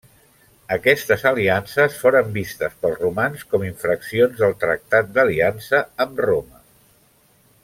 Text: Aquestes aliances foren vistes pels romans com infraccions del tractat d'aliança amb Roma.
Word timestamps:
Aquestes 0.75 1.25
aliances 1.31 1.97
foren 2.05 2.31
vistes 2.39 2.79
pels 2.85 2.97
romans 3.03 3.45
com 3.53 3.69
infraccions 3.69 4.43
del 4.43 4.59
tractat 4.65 5.15
d'aliança 5.19 5.87
amb 6.07 6.27
Roma. 6.29 6.65